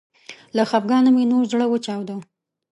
له 0.55 0.63
خفګانه 0.71 1.09
مې 1.15 1.23
نور 1.31 1.43
زړه 1.51 1.65
وچاوده 1.69 2.15